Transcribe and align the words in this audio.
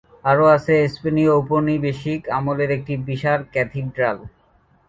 আরও 0.25 0.45
আছে 0.55 0.75
স্পেনীয় 0.93 1.31
ঔপনিবেশিক 1.39 2.21
আমলের 2.37 2.69
একটি 2.77 2.93
বিশাল 3.07 3.39
ক্যাথিড্রাল। 3.53 4.17